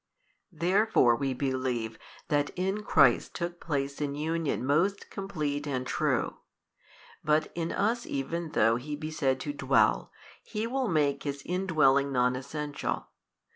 Therefore 0.55 1.15
we 1.15 1.35
believe 1.35 1.99
that 2.29 2.49
in 2.55 2.81
Christ 2.81 3.35
took 3.35 3.59
place 3.59 4.01
an 4.01 4.15
union 4.15 4.65
most 4.65 5.11
complete 5.11 5.67
and 5.67 5.85
true: 5.85 6.37
but 7.23 7.51
in 7.53 7.71
us 7.71 8.07
even 8.07 8.53
though 8.53 8.77
He 8.77 8.95
be 8.95 9.11
said 9.11 9.39
to 9.41 9.53
dwell, 9.53 10.11
He 10.41 10.65
will 10.65 10.87
make 10.87 11.21
His 11.21 11.43
Indwelling 11.45 12.11
non 12.11 12.35
essential 12.35 12.93
29. 12.93 13.07